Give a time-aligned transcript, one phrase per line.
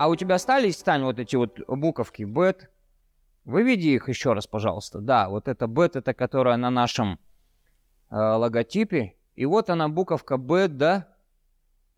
[0.00, 2.70] А у тебя остались, Стань, вот эти вот буковки бет?
[3.44, 4.98] Выведи их еще раз, пожалуйста.
[4.98, 7.18] Да, вот это бет, это которая на нашем
[8.08, 9.16] э, логотипе.
[9.34, 11.06] И вот она, буковка бет, да?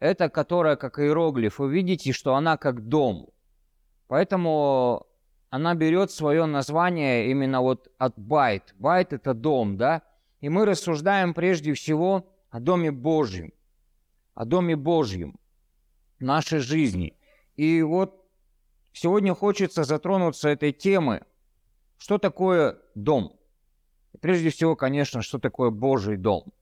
[0.00, 1.60] Это которая как иероглиф.
[1.60, 3.28] Вы видите, что она как дом.
[4.08, 5.06] Поэтому
[5.50, 8.74] она берет свое название именно вот от байт.
[8.80, 10.02] Байт– это дом, да?
[10.40, 13.52] И мы рассуждаем прежде всего о Доме Божьем,
[14.34, 15.38] о Доме Божьем,
[16.18, 17.16] нашей жизни.
[17.56, 18.24] И вот
[18.92, 21.22] сегодня хочется затронуться этой темы.
[21.98, 23.38] Что такое дом?
[24.20, 26.52] прежде всего, конечно, что такое Божий дом?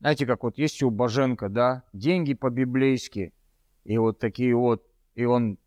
[0.00, 3.34] Знаете, как вот есть у Боженко, да, деньги по-библейски,
[3.84, 4.86] и вот такие вот,
[5.16, 5.58] и он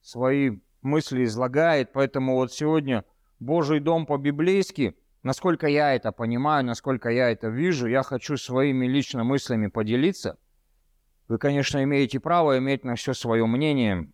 [0.00, 3.04] свои мысли излагает, поэтому вот сегодня
[3.40, 9.24] Божий дом по-библейски– Насколько я это понимаю, насколько я это вижу, я хочу своими лично
[9.24, 10.38] мыслями поделиться.
[11.28, 14.10] Вы, конечно, имеете право иметь на все свое мнение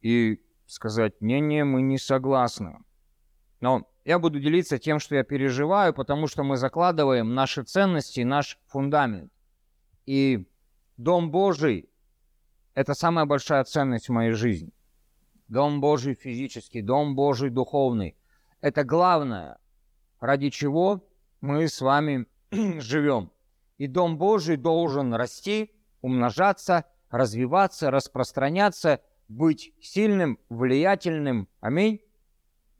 [0.00, 2.78] и сказать, мнение мы не согласны.
[3.60, 8.58] Но я буду делиться тем, что я переживаю, потому что мы закладываем наши ценности, наш
[8.66, 9.32] фундамент.
[10.04, 10.48] И
[10.96, 11.88] Дом Божий–
[12.74, 14.72] это самая большая ценность в моей жизни.
[15.46, 18.16] Дом Божий физический, Дом Божий духовный–
[18.60, 19.58] это главное–
[20.20, 21.06] ради чего
[21.40, 23.30] мы с вами живем.
[23.78, 31.48] И Дом Божий должен расти, умножаться, развиваться, распространяться, быть сильным, влиятельным.
[31.60, 32.00] Аминь.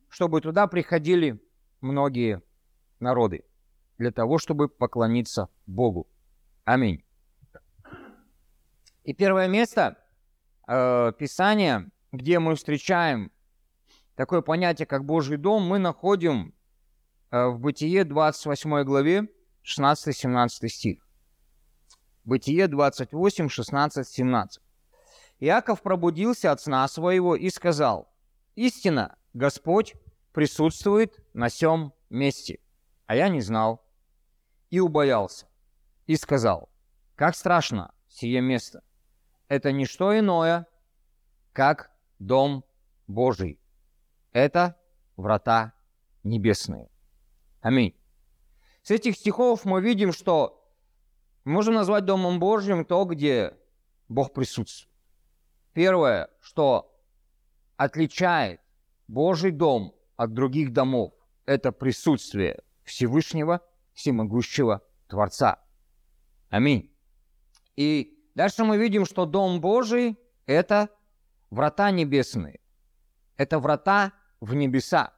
[0.08, 1.40] Чтобы туда приходили
[1.80, 2.42] многие
[3.00, 3.44] народы
[3.98, 6.08] для того, чтобы поклониться Богу.
[6.64, 7.04] Аминь.
[9.04, 9.98] И первое место
[10.66, 13.32] э, Писания, где мы встречаем
[14.14, 16.54] такое понятие, как Божий дом, мы находим
[17.30, 19.28] Э, в Бытие 28 главе
[19.64, 21.07] 16-17 стих.
[22.28, 24.62] Бытие 28, 16, 17.
[25.40, 28.12] Иаков пробудился от сна своего и сказал,
[28.54, 29.94] «Истина, Господь
[30.34, 32.58] присутствует на сем месте,
[33.06, 33.82] а я не знал».
[34.68, 35.48] И убоялся,
[36.06, 36.68] и сказал,
[37.14, 38.82] «Как страшно сие место!
[39.48, 40.66] Это не что иное,
[41.54, 42.62] как Дом
[43.06, 43.58] Божий.
[44.32, 44.76] Это
[45.16, 45.72] врата
[46.24, 46.90] небесные».
[47.62, 47.98] Аминь.
[48.82, 50.57] С этих стихов мы видим, что
[51.48, 53.56] можем назвать Домом Божьим то, где
[54.08, 54.92] Бог присутствует.
[55.72, 56.94] Первое, что
[57.76, 58.60] отличает
[59.06, 61.12] Божий дом от других домов,
[61.46, 63.60] это присутствие Всевышнего,
[63.92, 65.62] Всемогущего Творца.
[66.50, 66.92] Аминь.
[67.76, 70.88] И дальше мы видим, что Дом Божий– это
[71.50, 72.60] врата небесные.
[73.36, 75.12] Это врата в небеса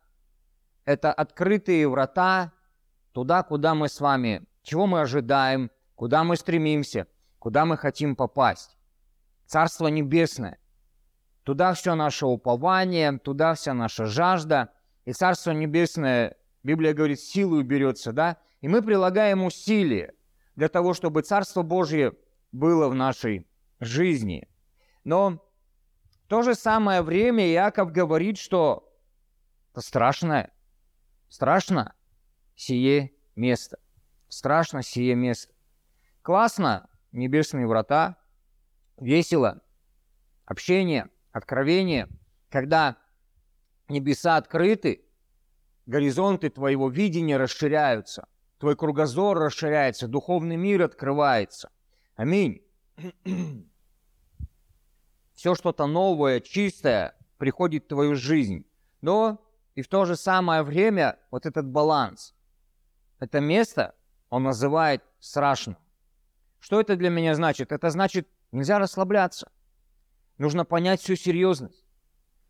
[0.85, 2.53] это открытые врата
[3.13, 7.07] туда, куда мы с вами, чего мы ожидаем, куда мы стремимся,
[7.39, 8.79] куда мы хотим попасть.
[9.45, 10.59] Царство Небесное.
[11.43, 14.73] Туда все наше упование, туда вся наша жажда.
[15.05, 18.39] И Царство Небесное, Библия говорит, силу берется, да?
[18.63, 20.15] И мы прилагаем усилия
[20.57, 22.15] для того, чтобы Царство Божье
[22.51, 23.47] было в нашей
[23.79, 24.49] жизни.
[25.05, 25.47] Но
[26.25, 28.91] в то же самое время Иаков говорит, что
[29.73, 30.51] это страшное–
[31.29, 31.95] Страшно
[32.57, 33.79] сие место.
[34.31, 35.53] Страшно сие место.
[36.23, 38.17] Классно, небесные врата,
[38.99, 39.63] весело,
[40.45, 42.09] общение, откровение,
[42.51, 42.99] когда
[43.89, 45.05] небеса открыты,
[45.87, 51.71] горизонты твоего видения расширяются, твой кругозор расширяется, духовный мир открывается.
[52.17, 52.63] Аминь.
[55.35, 58.67] Все что-то новое, чистое приходит в твою жизнь.
[59.01, 59.43] Но
[59.75, 62.35] и в то же самое время вот этот баланс,
[63.19, 63.95] это место
[64.29, 65.79] он называет страшным.
[66.61, 67.73] Что это для меня значит?
[67.73, 69.51] Это значит, нельзя расслабляться.
[70.39, 71.85] Нужно понять всю серьезность.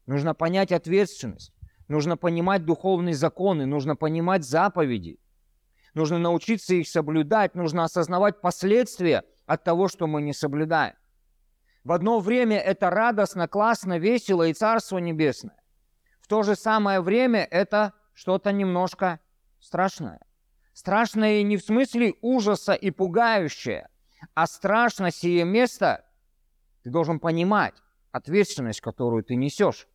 [0.07, 1.53] Нужно понять ответственность.
[1.89, 3.67] Нужно понимать духовные законы.
[3.67, 5.19] Нужно понимать заповеди.
[5.95, 7.55] Нужно научиться их соблюдать.
[7.55, 10.95] Нужно осознавать последствия от того, что мы не соблюдаем.
[11.85, 15.61] В одно время это радостно, классно, весело и Царство Небесное
[16.31, 19.19] то же самое время это что-то немножко
[19.59, 20.21] страшное.
[20.73, 23.89] Страшное не в смысле ужаса и пугающее,
[24.35, 26.05] а страшно сие место,
[26.83, 27.75] ты должен понимать
[28.13, 29.89] ответственность, которую ты несешь.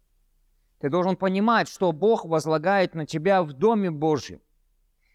[0.80, 4.42] Ты должен понимать, что Бог возлагает на тебя в Доме Божьем.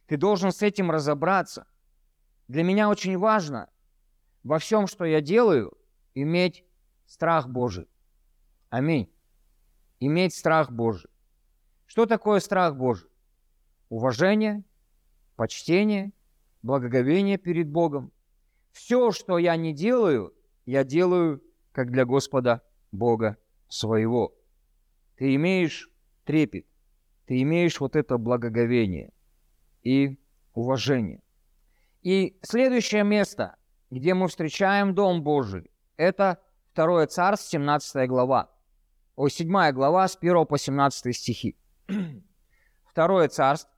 [0.06, 1.66] Ты должен с этим разобраться.
[2.48, 3.70] Для меня очень важно
[4.42, 5.76] во всем, что я делаю,
[6.14, 6.64] иметь
[7.06, 7.88] страх Божий.
[8.70, 9.12] Аминь.
[10.00, 11.10] Иметь страх Божий.
[11.86, 13.08] Что такое страх Божий?
[13.88, 14.64] Уважение,
[15.36, 16.12] почтение,
[16.62, 18.12] благоговение перед Богом.
[18.82, 20.34] Все, что я не делаю,
[20.64, 22.62] я делаю как для Господа
[22.92, 23.36] Бога
[23.68, 24.34] своего.
[25.16, 25.90] Ты имеешь
[26.24, 26.66] трепет,
[27.26, 29.12] ты имеешь вот это благоговение
[29.82, 30.18] и
[30.54, 31.22] уважение.
[32.00, 33.56] И следующее место,
[33.90, 36.38] где мы встречаем Дом Божий, это
[36.74, 38.50] 2 Царств, 17 глава.
[39.14, 41.54] О, 7 глава с 1 по 17 стихи.
[42.94, 43.70] 2 Царств,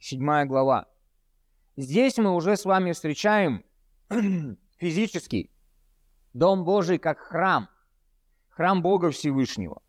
[0.00, 0.88] 7 глава.
[1.76, 3.64] Здесь мы уже с вами встречаем
[4.76, 5.50] физический
[6.34, 7.68] Дом Божий как храм,
[8.50, 9.80] храм Бога Всевышнего.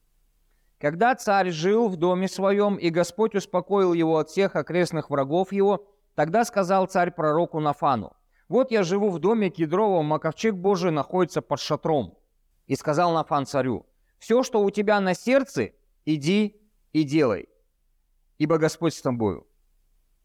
[0.80, 5.88] Когда царь жил в доме своем, и Господь успокоил его от всех окрестных врагов его,
[6.16, 8.14] тогда сказал царь пророку Нафану,
[8.48, 12.18] «Вот я живу в доме кедровом, а ковчег Божий находится под шатром».
[12.68, 13.86] И сказал Нафан царю,
[14.18, 15.72] «Все, что у тебя на сердце,
[16.06, 16.62] иди
[16.94, 17.50] и делай,
[18.38, 19.46] ибо Господь с тобою».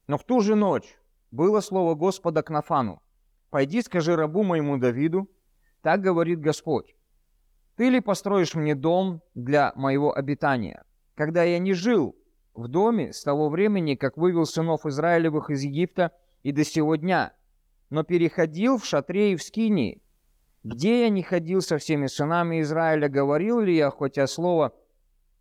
[0.07, 0.97] Но в ту же ночь
[1.31, 3.03] было слово Господа к Нафану,
[3.50, 5.29] «Пойди, скажи рабу моему Давиду,
[5.82, 6.94] так говорит Господь.
[7.76, 10.85] Ты ли построишь мне дом для моего обитания?
[11.14, 12.17] Когда я не жил
[12.55, 16.12] в доме с того времени, как вывел сынов Израилевых из Египта
[16.43, 17.32] и до сего дня,
[17.88, 20.03] но переходил в шатре и в скинии.
[20.62, 24.75] Где я не ходил со всеми сынами Израиля, говорил ли я хотя слово,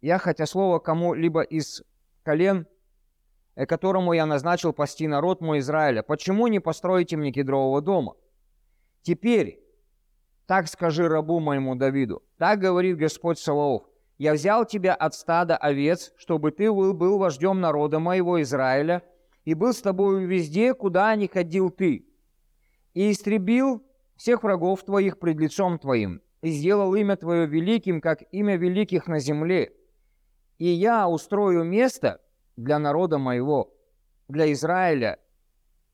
[0.01, 1.83] я хотя слово кому-либо из
[2.23, 2.67] колен,
[3.55, 8.15] которому я назначил пасти народ мой Израиля, почему не построите мне кедрового дома?
[9.01, 9.59] Теперь
[10.49, 12.23] так скажи рабу моему Давиду.
[12.37, 13.83] Так говорит Господь Саваоф.
[14.17, 19.03] Я взял тебя от стада овец, чтобы ты был, был вождем народа моего Израиля,
[19.45, 22.05] и был с тобою везде, куда ни ходил ты.
[22.93, 23.83] И истребил
[24.15, 29.19] всех врагов твоих пред лицом твоим, и сделал имя твое великим, как имя великих на
[29.19, 29.71] земле.
[30.57, 32.19] И я устрою место
[32.63, 33.73] для народа моего,
[34.27, 35.19] для Израиля,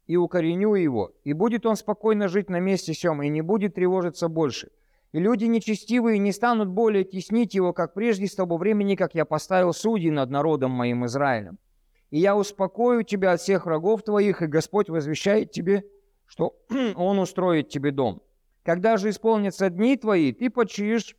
[0.07, 4.27] и укореню его, и будет он спокойно жить на месте сем, и не будет тревожиться
[4.27, 4.71] больше.
[5.12, 9.25] И люди нечестивые не станут более теснить его, как прежде с того времени, как я
[9.25, 11.57] поставил судей над народом моим Израилем.
[12.12, 15.85] И я успокою тебя от всех врагов твоих, и Господь возвещает тебе,
[16.25, 16.56] что
[16.95, 18.21] Он устроит тебе дом.
[18.63, 21.15] Когда же исполнятся дни твои, ты почиешь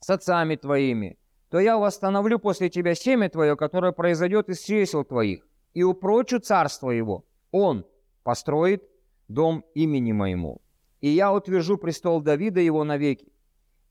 [0.00, 1.18] с отцами твоими,
[1.56, 6.90] то я восстановлю после тебя семя твое, которое произойдет из чресел твоих, и упрочу царство
[6.90, 7.24] его.
[7.50, 7.86] Он,
[8.24, 8.82] построит
[9.28, 10.60] дом имени моему,
[11.00, 13.32] и я утвержу престол Давида его навеки,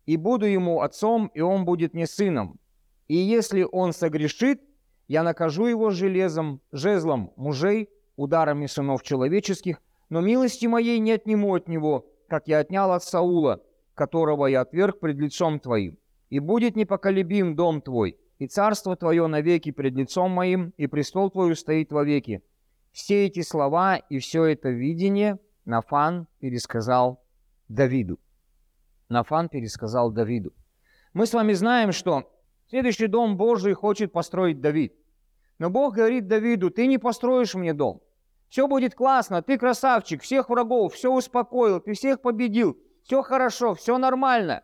[0.05, 2.59] и буду ему отцом, и он будет мне сыном.
[3.07, 4.61] И если он согрешит,
[5.07, 11.67] я накажу его железом, жезлом мужей, ударами сынов человеческих, но милости моей не отниму от
[11.67, 13.63] него, как я отнял от Саула,
[13.95, 15.97] которого я отверг пред лицом твоим.
[16.29, 21.55] И будет непоколебим дом твой, и царство твое навеки пред лицом моим, и престол твой
[21.55, 22.43] стоит вовеки.
[22.91, 27.23] Все эти слова и все это видение Нафан пересказал
[27.67, 28.19] Давиду.
[29.09, 30.53] Нафан пересказал Давиду.
[31.13, 32.31] Мы с вами знаем, что
[32.69, 34.93] следующий дом Божий хочет построить Давид.
[35.59, 38.01] Но Бог говорит Давиду, ты не построишь мне дом.
[38.49, 43.97] Все будет классно, ты красавчик, всех врагов, все успокоил, ты всех победил, все хорошо, все
[43.97, 44.63] нормально.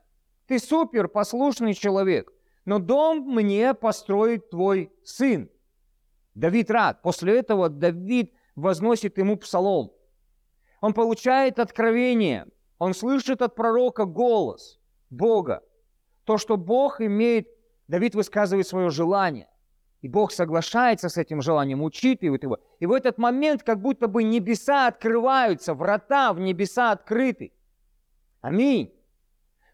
[0.51, 2.29] Ты супер послушный человек,
[2.65, 5.49] но дом мне построит твой сын.
[6.35, 7.01] Давид рад.
[7.01, 9.93] После этого Давид возносит ему псалом.
[10.81, 12.47] Он получает откровение.
[12.79, 14.77] Он слышит от пророка голос
[15.09, 15.63] Бога.
[16.25, 17.47] То, что Бог имеет,
[17.87, 19.47] Давид высказывает свое желание.
[20.01, 22.57] И Бог соглашается с этим желанием, учитывает его.
[22.81, 27.53] И в этот момент как будто бы небеса открываются, врата в небеса открыты.
[28.41, 28.93] Аминь.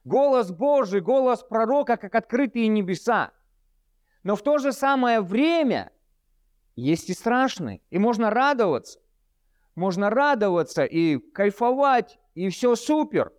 [0.07, 3.31] Голос Божий, голос пророка, как открытые небеса.
[4.23, 5.91] Но в то же самое время–
[6.77, 7.81] есть и страшные.
[7.89, 8.99] И можно радоваться.
[9.75, 13.33] Можно радоваться и кайфовать, и все супер.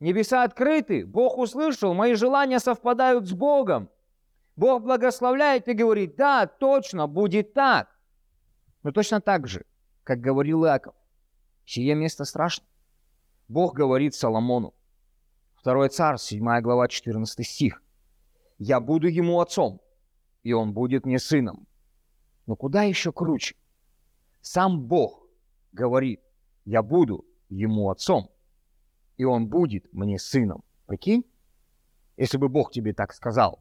[0.00, 3.88] Небеса открыты, Бог услышал, мои желания совпадают с Богом.
[4.56, 7.88] Бог благословляет и говорит, да, точно, будет так.
[8.82, 9.64] Но точно так же,
[10.02, 10.94] как говорил Иаков,
[11.64, 12.66] сие место страшно.
[13.48, 14.74] Бог говорит Соломону,
[15.66, 17.82] 2 царь, 7 глава, 14 стих.
[18.56, 19.80] «Я буду ему отцом,
[20.44, 21.66] и он будет мне сыном.
[22.46, 23.56] Но куда еще круче?
[24.40, 25.26] Сам Бог
[25.72, 26.20] говорит,
[26.64, 28.30] я буду ему отцом,
[29.16, 30.62] и он будет мне сыном.
[30.86, 31.24] Прикинь?
[32.16, 33.58] Если бы Бог тебе так сказал.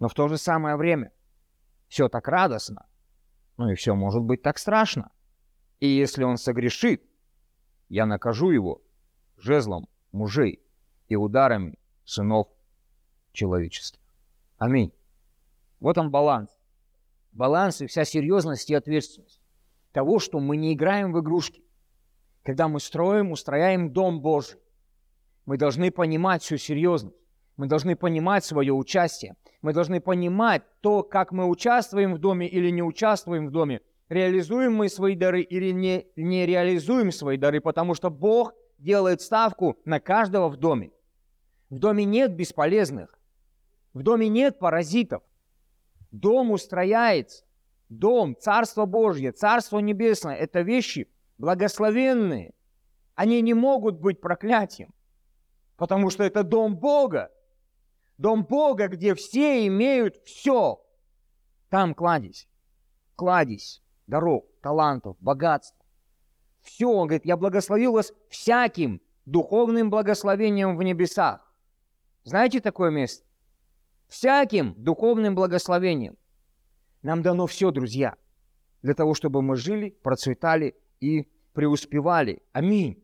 [0.00, 1.12] Но в то же самое время
[1.86, 2.86] все так радостно,
[3.56, 5.12] ну и все может быть так страшно.
[5.78, 7.04] И если он согрешит,
[7.88, 8.82] я накажу его
[9.36, 10.63] жезлом мужей
[11.08, 12.48] и ударами сынов
[13.32, 14.00] человечества.
[14.58, 14.92] Аминь.
[15.80, 16.50] Вот он баланс
[17.34, 19.40] баланс и вся серьезность и ответственность
[19.92, 21.62] того, что мы не играем в игрушки.
[22.42, 24.58] Когда мы строим, устрояем Дом Божий,
[25.46, 27.16] мы должны понимать всю серьезность.
[27.56, 29.36] Мы должны понимать свое участие.
[29.62, 33.80] Мы должны понимать то, как мы участвуем в доме или не участвуем в доме.
[34.08, 38.52] Реализуем мы свои дары или не, не реализуем свои дары, потому что Бог
[38.84, 40.92] делает ставку на каждого в доме.
[41.70, 43.18] В доме нет бесполезных.
[43.94, 45.22] В доме нет паразитов.
[46.12, 47.44] Дом устрояется.
[47.88, 52.54] Дом, Царство Божье, Царство Небесное– это вещи благословенные.
[53.14, 54.92] Они не могут быть проклятием,
[55.76, 57.30] потому что это дом Бога.
[58.18, 60.84] Дом Бога, где все имеют все.
[61.68, 62.48] Там кладезь,
[63.16, 65.76] кладезь, дорог, талантов, богатств.
[66.64, 71.40] Все, он говорит, я благословил вас всяким духовным благословением в небесах.
[72.24, 73.24] Знаете такое место?
[74.08, 76.16] Всяким духовным благословением.
[77.02, 78.16] Нам дано все, друзья,
[78.82, 82.42] для того, чтобы мы жили, процветали и преуспевали.
[82.52, 83.02] Аминь.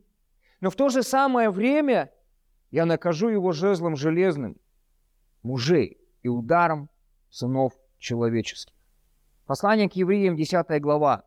[0.61, 2.11] Но в то же самое время
[2.71, 4.57] я накажу его жезлом железным
[5.43, 6.88] мужей и ударом
[7.29, 8.75] сынов человеческих.
[9.47, 11.25] Послание к евреям, 10 глава.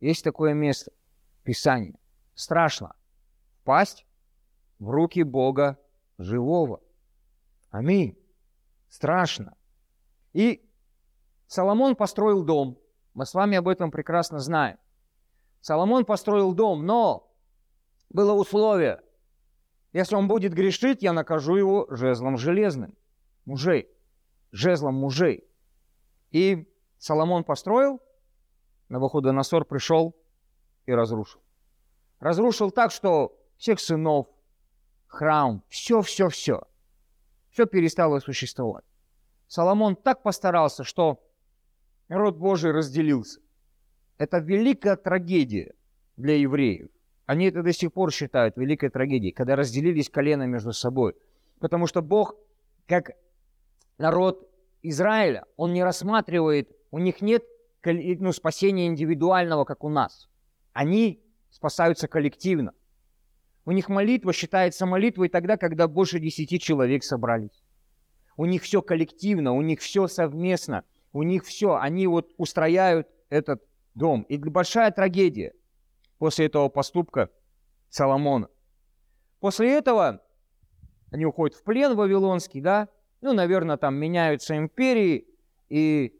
[0.00, 0.92] Есть такое место,
[1.48, 1.98] Писание.
[2.34, 2.94] Страшно
[3.62, 4.04] впасть
[4.78, 5.78] в руки Бога
[6.18, 6.82] живого.
[7.70, 8.18] Аминь.
[8.90, 9.56] Страшно.
[10.34, 10.62] И
[11.46, 12.76] Соломон построил дом.
[13.14, 14.76] Мы с вами об этом прекрасно знаем.
[15.62, 17.32] Соломон построил дом, но
[18.10, 19.00] было условие.
[19.94, 22.94] Если он будет грешить, я накажу его жезлом железным.
[23.46, 23.88] Мужей.
[24.52, 25.48] Жезлом мужей.
[26.30, 28.02] И Соломон построил,
[28.90, 30.14] Навуходоносор пришел
[30.88, 31.40] и разрушил.
[32.18, 34.26] Разрушил так, что всех сынов,
[35.06, 36.62] храм, все-все-все
[37.58, 38.84] все перестало существовать.
[39.48, 41.20] Соломон так постарался, что
[42.08, 43.40] народ Божий разделился.
[44.16, 45.74] Это великая трагедия
[46.16, 46.88] для евреев.
[47.26, 51.14] Они это до сих пор считают великой трагедией, когда разделились колено между собой.
[51.58, 52.36] Потому что Бог,
[52.86, 53.10] как
[53.98, 54.48] народ
[54.82, 57.42] Израиля, Он не рассматривает, у них нет
[57.84, 60.28] ну, спасения индивидуального, как у нас.
[60.78, 61.20] Они
[61.50, 62.72] спасаются коллективно.
[63.64, 67.64] У них молитва считается молитвой тогда, когда больше десяти человек собрались.
[68.36, 73.60] У них все коллективно, у них все совместно, у них все, они вот устрояют этот
[73.96, 74.22] дом.
[74.28, 75.52] И большая трагедия
[76.18, 77.28] после этого поступка
[77.88, 78.48] Соломона.
[79.40, 80.22] После этого
[81.10, 82.88] они уходят в плен вавилонский, да,
[83.20, 85.26] ну, наверное, там меняются империи,
[85.70, 86.16] и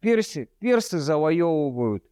[0.00, 2.06] персы, персы завоевывают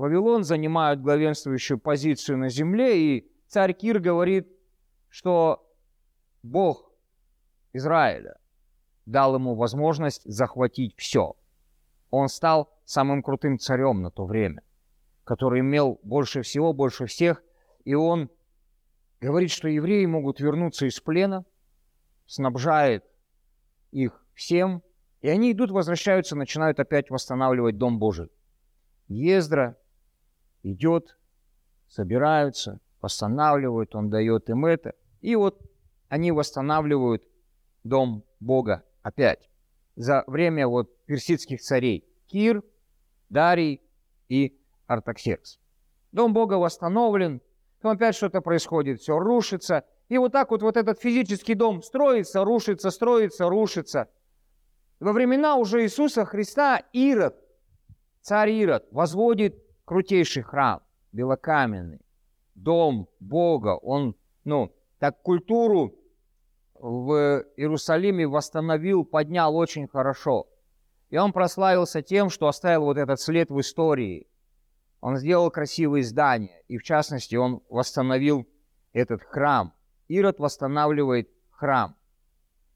[0.00, 4.48] Вавилон, занимают главенствующую позицию на земле, и царь Кир говорит,
[5.10, 5.70] что
[6.42, 6.90] Бог
[7.74, 8.38] Израиля
[9.04, 11.36] дал ему возможность захватить все.
[12.08, 14.62] Он стал самым крутым царем на то время,
[15.24, 17.42] который имел больше всего, больше всех,
[17.84, 18.30] и он
[19.20, 21.44] говорит, что евреи могут вернуться из плена,
[22.24, 23.04] снабжает
[23.90, 24.82] их всем,
[25.20, 28.30] и они идут, возвращаются, начинают опять восстанавливать Дом Божий.
[29.06, 29.76] Ездра
[30.62, 31.18] идет,
[31.88, 34.94] собираются, восстанавливают, он дает им это.
[35.20, 35.60] И вот
[36.08, 37.22] они восстанавливают
[37.84, 39.48] дом Бога опять
[39.96, 42.62] за время вот персидских царей Кир,
[43.28, 43.82] Дарий
[44.28, 45.58] и Артаксеркс.
[46.12, 47.40] Дом Бога восстановлен,
[47.80, 49.84] там опять что-то происходит, все рушится.
[50.08, 54.08] И вот так вот, вот этот физический дом строится, рушится, строится, рушится.
[54.98, 57.36] Во времена уже Иисуса Христа Ирод,
[58.20, 60.80] царь Ирод, возводит крутейший храм,
[61.10, 62.00] белокаменный
[62.54, 65.96] дом Бога, он, ну, так культуру
[66.74, 70.46] в Иерусалиме восстановил, поднял очень хорошо.
[71.08, 74.28] И он прославился тем, что оставил вот этот след в истории.
[75.00, 78.46] Он сделал красивые здания, и в частности он восстановил
[78.92, 79.74] этот храм.
[80.06, 81.96] Ирод восстанавливает храм.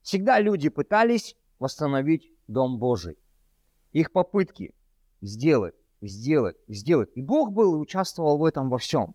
[0.02, 3.16] Всегда люди пытались восстановить Дом Божий.
[3.92, 4.74] Их попытки
[5.20, 5.76] сделать,
[6.06, 7.10] сделать, сделать.
[7.14, 9.14] И Бог был и участвовал в этом во всем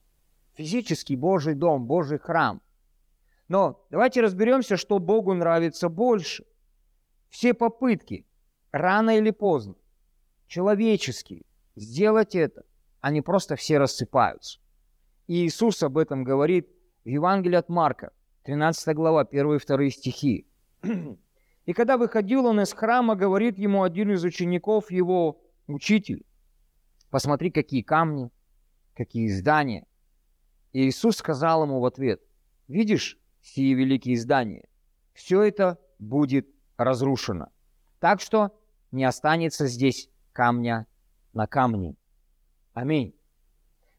[0.59, 2.61] физический Божий дом, Божий храм.
[3.47, 6.45] Но давайте разберемся, что Богу нравится больше.
[7.29, 8.25] Все попытки,
[8.73, 9.75] рано или поздно,
[10.47, 11.43] человеческие,
[11.77, 12.63] сделать это,
[12.99, 14.59] они просто все рассыпаются.
[15.27, 16.67] И Иисус об этом говорит
[17.05, 18.11] в Евангелии от Марка,
[18.43, 20.45] 13 глава, 1 и 2 стихи.
[21.65, 26.25] «И когда выходил он из храма, говорит ему один из учеников его, учитель,
[27.09, 28.31] посмотри, какие камни,
[28.95, 29.85] какие здания,
[30.71, 32.21] и Иисус сказал ему в ответ,
[32.67, 34.67] «Видишь сие великие здания?
[35.13, 36.47] Все это будет
[36.77, 37.47] разрушено.
[37.99, 38.51] Так что
[38.91, 40.85] не останется здесь камня
[41.33, 41.95] на камне».
[42.73, 43.15] Аминь.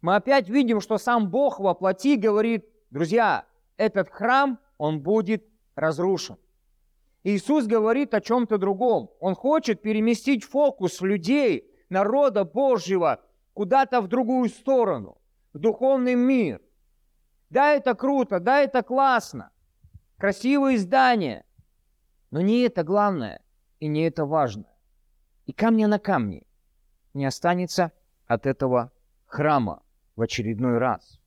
[0.00, 3.44] Мы опять видим, что сам Бог во плоти говорит, друзья,
[3.76, 6.36] этот храм, он будет разрушен.
[7.22, 9.10] Иисус говорит о чем-то другом.
[9.20, 13.20] Он хочет переместить фокус людей, народа Божьего,
[13.52, 15.18] куда-то в другую сторону,
[15.52, 16.62] в духовный мир.
[17.50, 19.50] Да, это круто, да, это классно.
[20.16, 21.44] Красивые здания.
[22.30, 23.42] Но не это главное
[23.80, 24.76] и не это важное.
[25.46, 26.46] И камня на камне
[27.12, 27.92] не останется
[28.26, 28.92] от этого
[29.26, 29.82] храма
[30.14, 31.20] в очередной раз.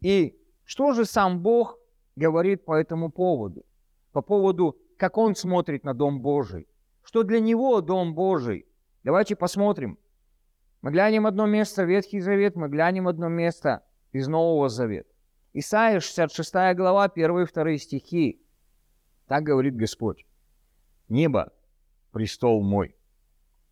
[0.00, 1.78] И что же сам Бог
[2.16, 3.66] говорит по этому поводу?
[4.12, 6.68] По поводу, как Он смотрит на Дом Божий.
[7.02, 8.66] Что для Него Дом Божий?
[9.04, 9.98] Давайте посмотрим.
[10.80, 15.10] Мы глянем одно место Ветхий Завет, мы глянем одно место из Нового Завета.
[15.52, 18.42] Исайя 66 глава, 1 и 2 стихи.
[19.26, 20.24] Так говорит Господь.
[21.10, 21.52] «Небо–
[22.12, 22.96] престол мой,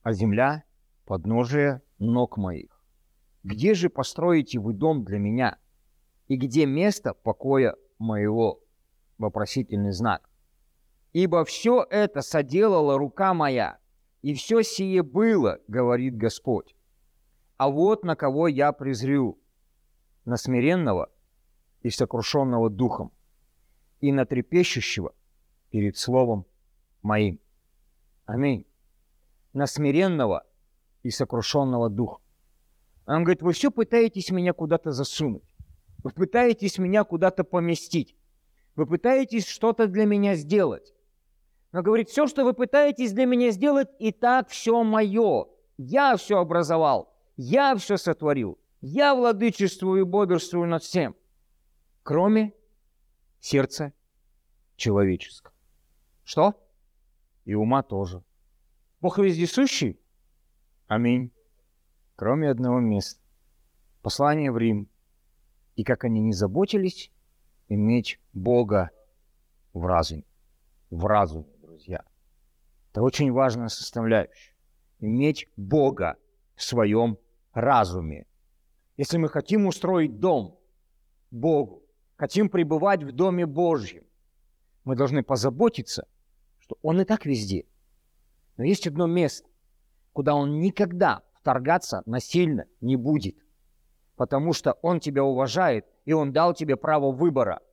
[0.03, 0.65] а земля–
[1.07, 2.85] подножие ног моих.
[3.43, 5.57] Где же построите вы дом для меня?
[6.29, 8.61] И где место покоя моего?»
[9.17, 10.29] Вопросительный знак.
[11.15, 13.79] «Ибо все это соделала рука моя,
[14.23, 16.75] и все сие было, говорит Господь.
[17.57, 19.39] А вот на кого я презрю,
[20.25, 21.11] на смиренного
[21.83, 23.13] и сокрушенного духом,
[24.01, 25.15] и на трепещущего
[25.71, 26.47] перед словом
[27.03, 27.41] моим.
[28.25, 28.67] Аминь.
[29.53, 30.47] На смиренного
[31.03, 32.21] и сокрушенного духа.
[33.07, 35.43] Он говорит, вы все пытаетесь меня куда-то засунуть.
[36.05, 38.17] Вы пытаетесь меня куда-то поместить.
[38.77, 40.95] Вы пытаетесь что-то для меня сделать.
[41.73, 45.47] Но говорит, все, что вы пытаетесь для меня сделать, и так все мое.
[45.79, 51.17] Я все образовал, я все сотворил, я владычествую и бодрствую над всем,
[52.03, 52.53] кроме
[53.41, 53.95] сердца
[54.77, 55.55] человеческого.
[56.25, 56.55] Что?
[57.45, 58.23] И ума тоже.
[59.01, 59.99] Бог вездесущий?
[60.87, 61.33] Аминь.
[62.17, 63.21] Кроме одного места.
[64.03, 64.89] Послание в Рим.
[65.75, 67.11] И как они не заботились
[67.69, 68.91] иметь Бога
[69.73, 70.25] в разуме.
[70.91, 71.52] В разуме.
[72.93, 74.55] Это очень важная составляющая.
[75.01, 76.17] Иметь Бога
[76.55, 77.17] в своем
[77.55, 78.27] разуме.
[78.99, 80.61] Если мы хотим устроить дом
[81.31, 81.83] Богу,
[82.17, 84.05] хотим пребывать в Доме Божьем,
[84.85, 86.07] мы должны позаботиться,
[86.59, 87.65] что Он и так везде.
[88.59, 89.49] Но есть одно место,
[90.13, 93.37] куда Он никогда вторгаться насильно не будет,
[94.17, 97.61] потому что Он тебя уважает, и Он дал тебе право выбора–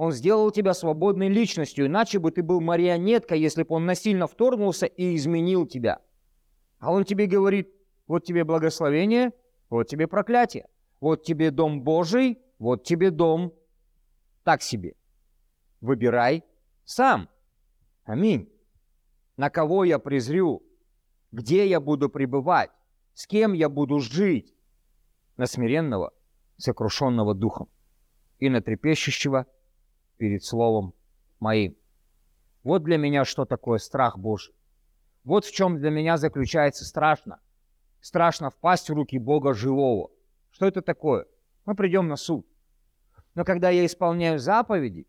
[0.00, 4.86] он сделал тебя свободной личностью, иначе бы ты был марионеткой, если бы он насильно вторгнулся
[4.86, 6.00] и изменил тебя.
[6.78, 7.70] А он тебе говорит,
[8.06, 9.32] вот тебе благословение,
[9.68, 13.52] вот тебе проклятие, вот тебе дом Божий, вот тебе дом
[14.42, 14.94] так себе.
[15.82, 16.44] Выбирай
[16.86, 17.28] сам.
[18.04, 18.50] Аминь.
[19.36, 20.62] На кого я презрю?
[21.30, 22.70] Где я буду пребывать?
[23.12, 24.54] С кем я буду жить?
[25.36, 26.14] На смиренного,
[26.56, 27.68] сокрушенного духом
[28.38, 29.46] и на трепещущего,
[30.20, 30.92] перед Словом
[31.40, 31.74] моим.
[32.62, 34.54] Вот для меня что такое страх Божий.
[35.24, 37.40] Вот в чем для меня заключается страшно.
[38.02, 40.10] Страшно впасть в руки Бога живого.
[40.50, 41.24] Что это такое?
[41.64, 42.46] Мы придем на суд.
[43.34, 45.06] Но когда я исполняю заповеди,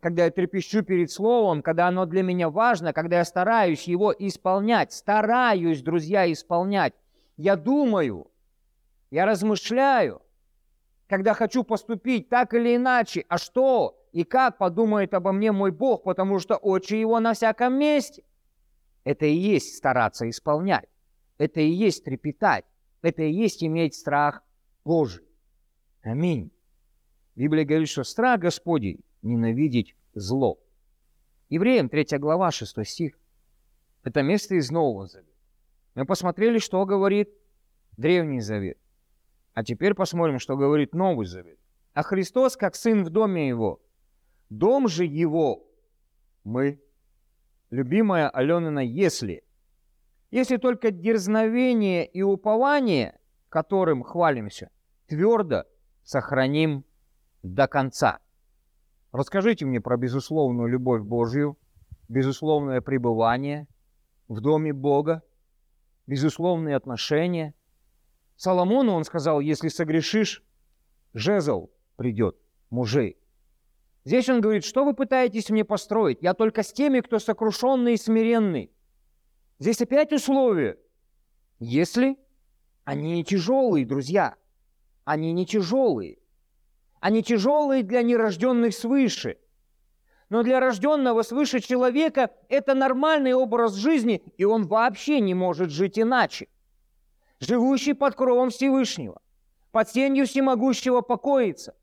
[0.00, 4.92] когда я трепещу перед Словом, когда оно для меня важно, когда я стараюсь его исполнять,
[4.92, 6.92] стараюсь, друзья, исполнять,
[7.38, 8.30] я думаю,
[9.10, 10.20] я размышляю,
[11.08, 13.99] когда хочу поступить так или иначе, а что?
[14.12, 18.24] И как подумает обо мне мой Бог, потому что очи его на всяком месте.
[19.04, 20.88] Это и есть стараться исполнять.
[21.38, 22.64] Это и есть трепетать.
[23.02, 24.42] Это и есть иметь страх
[24.84, 25.24] Божий.
[26.02, 26.50] Аминь.
[27.34, 30.58] Библия говорит, что страх Господень ненавидеть зло.
[31.48, 33.18] Евреям 3 глава 6 стих.
[34.02, 35.30] Это место из Нового Завета.
[35.94, 37.30] Мы посмотрели, что говорит
[37.96, 38.78] Древний Завет.
[39.54, 41.58] А теперь посмотрим, что говорит Новый Завет.
[41.92, 43.80] А Христос, как Сын в доме Его,
[44.50, 45.64] Дом же его
[46.42, 46.82] мы,
[47.70, 49.44] любимая Аленина, если,
[50.32, 54.70] если только дерзновение и упование, которым хвалимся,
[55.06, 55.64] твердо
[56.02, 56.84] сохраним
[57.44, 58.18] до конца.
[59.12, 61.56] Расскажите мне про безусловную любовь Божью,
[62.08, 63.68] безусловное пребывание
[64.26, 65.22] в доме Бога,
[66.08, 67.54] безусловные отношения.
[68.34, 70.42] Соломону он сказал, если согрешишь,
[71.12, 72.36] жезл придет
[72.70, 73.19] мужей.
[74.04, 76.22] Здесь он говорит, что вы пытаетесь мне построить?
[76.22, 78.72] Я только с теми, кто сокрушенный и смиренный.
[79.58, 80.78] Здесь опять условие.
[81.58, 82.16] Если
[82.84, 84.36] они не тяжелые, друзья,
[85.04, 86.18] они не тяжелые.
[87.00, 89.38] Они тяжелые для нерожденных свыше.
[90.30, 95.98] Но для рожденного свыше человека это нормальный образ жизни, и он вообще не может жить
[95.98, 96.48] иначе.
[97.40, 99.20] Живущий под кровом Всевышнего,
[99.72, 101.74] под сенью всемогущего покоится.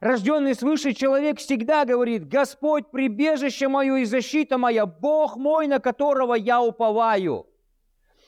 [0.00, 6.34] Рожденный свыше человек всегда говорит, Господь, прибежище мое и защита моя, Бог мой, на которого
[6.34, 7.46] я уповаю.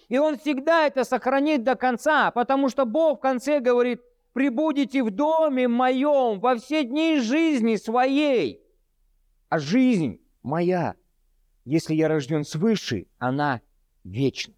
[0.08, 4.00] И он всегда это сохранит до конца, потому что Бог в конце говорит,
[4.32, 8.62] прибудете в доме моем во все дни жизни своей.
[9.48, 10.94] А жизнь моя,
[11.64, 13.60] если я рожден свыше, она
[14.04, 14.54] вечна.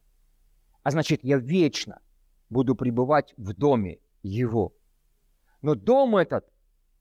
[0.82, 2.00] А значит, я вечно
[2.50, 4.74] буду пребывать в доме его.
[5.62, 6.46] Но дом этот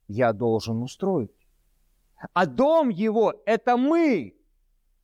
[0.08, 1.30] я должен устроить.
[2.32, 4.34] А дом его– это мы.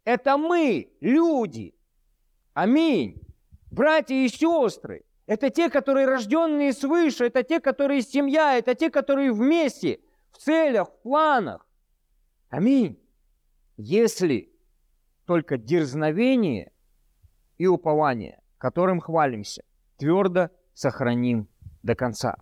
[0.04, 1.74] Это мы, люди.
[2.52, 3.22] Аминь.
[3.70, 5.04] Братья и сестры.
[5.26, 7.26] Это те, которые рожденные свыше.
[7.26, 8.58] Это те, которые семья.
[8.58, 11.66] Это те, которые вместе, в целях, в планах.
[12.50, 13.00] Аминь.
[13.76, 14.52] Если
[15.24, 16.72] только дерзновение
[17.56, 19.64] и упование, которым хвалимся,
[19.96, 21.48] твердо сохраним
[21.82, 22.36] до конца.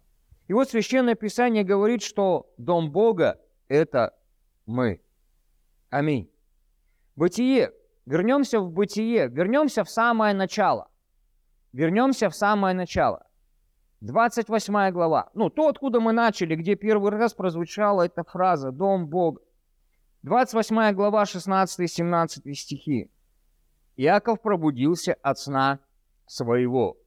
[0.49, 4.15] И вот Священное Писание говорит, что Дом Бога– это
[4.67, 5.01] мы.
[5.91, 6.31] Аминь.
[7.17, 7.73] Бытие.
[8.05, 10.89] Вернемся в бытие, вернемся в самое начало.
[11.73, 13.27] Вернемся в самое начало.
[14.01, 15.31] 28 глава.
[15.35, 19.41] Ну, то, откуда мы начали, где первый раз прозвучала эта фраза «Дом Бога».
[20.23, 23.11] 28 глава, 16-17 стихи.
[23.97, 25.79] Иаков пробудился от сна
[26.27, 26.99] своего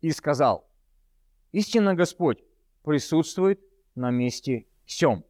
[0.00, 0.66] и сказал,
[1.52, 2.42] «Истинно Господь
[2.82, 3.60] присутствует
[3.94, 5.24] на месте всем,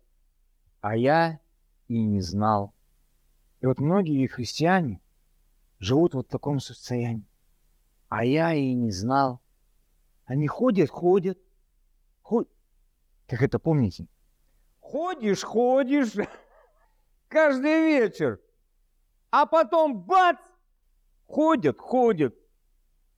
[0.80, 1.40] а я
[1.88, 2.74] и не знал».
[3.62, 5.00] И вот многие христиане
[5.78, 7.26] живут вот в таком состоянии.
[8.08, 9.40] А я и не знал.
[10.24, 11.38] Они ходят, ходят,
[12.22, 12.50] ходят.
[13.28, 14.08] Как это помните?
[14.80, 16.12] Ходишь, ходишь,
[17.28, 18.40] каждый вечер.
[19.30, 20.36] А потом бац!
[21.26, 22.34] Ходят, ходят.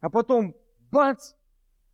[0.00, 0.54] А потом
[0.90, 1.32] бац!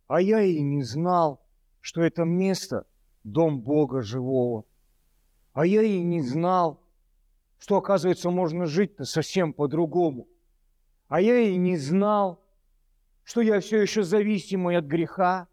[0.07, 1.40] А я и не знал,
[1.81, 2.85] что это место–
[3.23, 4.65] дом Бога живого.
[5.53, 6.81] А я и не знал,
[7.59, 10.27] что, оказывается, можно жить-то совсем по-другому.
[11.07, 12.41] А я и не знал,
[13.23, 15.47] что я все еще зависимый от греха.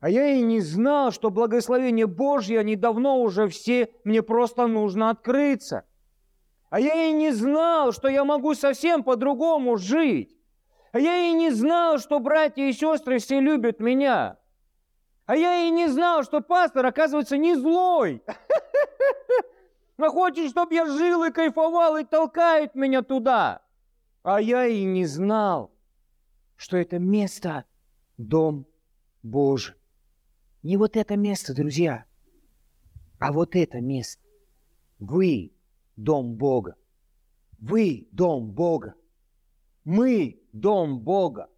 [0.00, 5.10] А я и не знал, что благословение Божье, они давно уже все, мне просто нужно
[5.10, 5.84] открыться.
[6.70, 10.34] А я и не знал, что я могу совсем по-другому жить.
[10.92, 14.39] А я и не знал, что братья и сестры все любят меня.
[15.30, 18.20] А я и не знал, что пастор, оказывается, не злой.
[19.96, 23.62] А хочет, чтобы я жил и кайфовал, и толкает меня туда.
[24.24, 25.70] А я и не знал,
[26.56, 27.64] что это место–
[28.18, 28.66] дом
[29.22, 29.76] Божий.
[30.64, 32.06] Не вот это место, друзья,
[33.20, 34.20] а вот это место.
[34.98, 35.52] Вы
[35.94, 36.74] дом Бога.
[37.60, 38.94] Вы дом Бога.
[39.84, 41.48] Мы дом Бога.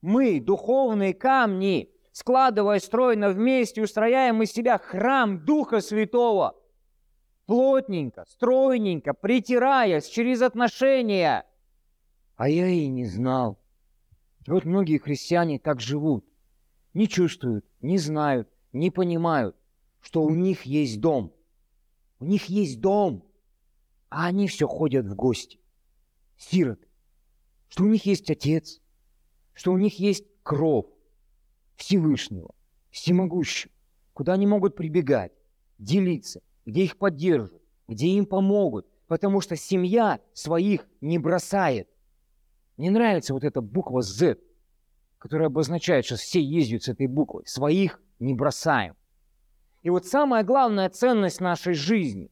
[0.00, 6.56] Мы духовные камни, складывая стройно вместе, устрояем из себя храм Духа Святого.
[7.46, 11.44] Плотненько, стройненько, притираясь через отношения.
[12.36, 13.58] А я и не знал.
[14.46, 16.24] Вот многие христиане так живут.
[16.94, 19.56] Не чувствуют, не знают, не понимают,
[20.00, 21.32] что у них есть дом.
[22.18, 23.24] У них есть дом
[24.10, 25.58] а они все ходят в гости.
[26.36, 26.86] Сироты.
[27.68, 28.80] Что у них есть отец,
[29.54, 30.86] что у них есть кров
[31.80, 32.54] Всевышнего,
[32.90, 33.72] всемогущего,
[34.12, 35.32] куда они могут прибегать,
[35.78, 41.88] делиться, где их поддержат, где им помогут, потому что семья своих не бросает.
[42.76, 44.36] Мне нравится вот эта буква Z,
[45.16, 47.46] которая обозначает, что все ездят с этой буквой.
[47.46, 48.94] Своих не бросаем.
[49.80, 52.30] И вот самая главная ценность нашей жизни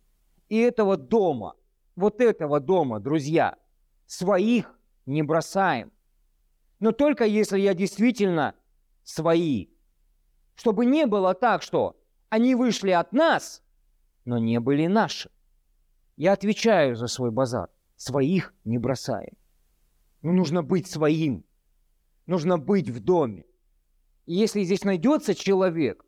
[0.51, 1.55] и этого дома–
[1.97, 3.57] вот этого дома, друзья.
[4.05, 5.91] Своих не бросаем.
[6.81, 8.55] Но только если я действительно
[9.09, 9.69] свои.
[10.55, 11.97] Чтобы не было так, что
[12.29, 13.63] они вышли от нас,
[14.25, 15.31] но не были наши.
[16.17, 17.71] Я отвечаю за свой базар.
[17.97, 19.37] Своих не бросаем.
[20.23, 21.45] Но нужно быть своим.
[22.27, 23.45] Нужно быть в доме.
[24.27, 26.05] И если здесь найдется человек,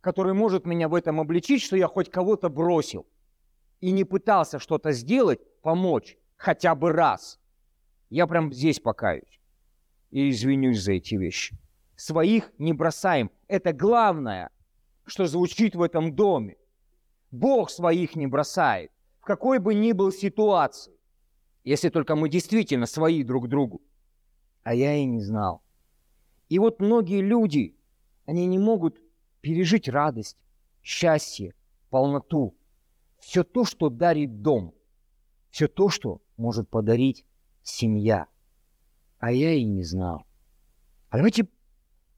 [0.00, 3.06] который может меня в этом обличить, что я хоть кого-то бросил,
[3.80, 7.40] и не пытался что-то сделать, помочь хотя бы раз,
[8.10, 9.40] я прям здесь покаюсь
[10.10, 11.58] и извинюсь за эти вещи.
[12.04, 13.30] Своих не бросаем.
[13.46, 14.50] Это главное,
[15.04, 16.56] что звучит в этом доме.
[17.30, 20.98] Бог своих не бросает, в какой бы ни был ситуации,
[21.62, 23.82] если только мы действительно свои друг другу.
[24.64, 25.62] А я и не знал.
[26.48, 27.76] И вот многие люди,
[28.26, 29.00] они не могут
[29.40, 30.36] пережить радость,
[30.82, 31.54] счастье,
[31.88, 32.56] полноту,
[33.20, 34.74] все то, что дарит дом,
[35.50, 37.24] все то, что может подарить
[37.62, 38.26] семья.
[39.20, 40.26] А я и не знал.
[41.08, 41.46] А давайте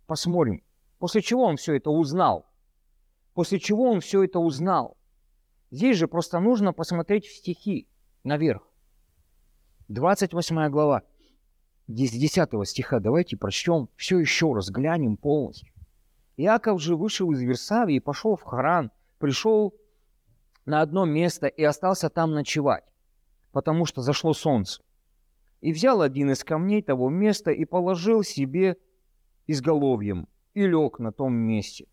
[0.07, 0.63] посмотрим,
[0.99, 2.47] после чего он все это узнал.
[3.35, 4.97] после чего он все это узнал.
[5.71, 7.89] Здесь же просто нужно посмотреть в стихи
[8.23, 8.63] наверх.
[9.89, 11.03] 28 глава,
[11.89, 13.01] 10 стиха.
[13.01, 15.73] Давайте прочтем все еще раз, глянем полностью.
[16.37, 19.75] Иаков же вышел из Версавии и пошел в Харан, пришел
[20.65, 22.85] на одно место и остался там ночевать,
[23.53, 24.83] потому что зашло солнце.
[25.61, 28.77] И взял один из камней того места и положил себе
[29.47, 31.87] изголовьем, и лег на том месте.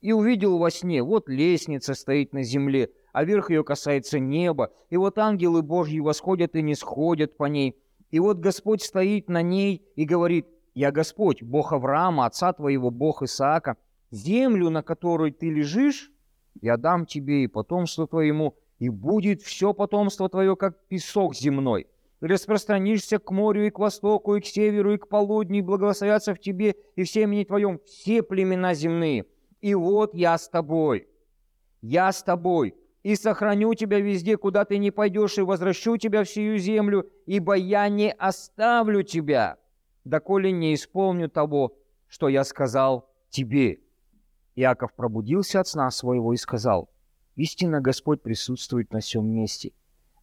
[0.00, 4.96] И увидел во сне, вот лестница стоит на земле, а верх ее касается неба, и
[4.96, 7.76] вот ангелы Божьи восходят и не сходят по ней.
[8.10, 13.22] И вот Господь стоит на ней и говорит, «Я Господь, Бог Авраама, отца твоего, Бог
[13.22, 13.76] Исаака,
[14.10, 16.12] землю, на которой ты лежишь,
[16.60, 21.86] я дам тебе и потомству твоему, и будет все потомство твое, как песок земной.
[22.24, 26.38] Распространишься к морю и к востоку, и к северу, и к полудню, и благословятся в
[26.38, 29.26] тебе и в семени твоем все племена земные.
[29.60, 31.06] И вот я с тобой,
[31.82, 36.30] я с тобой, и сохраню тебя везде, куда ты не пойдешь, и возвращу тебя в
[36.30, 39.58] сию землю, ибо я не оставлю тебя,
[40.04, 41.76] доколе не исполню того,
[42.08, 43.80] что я сказал тебе».
[44.54, 46.88] Иаков пробудился от сна своего и сказал,
[47.36, 49.72] «Истинно Господь присутствует на всем месте,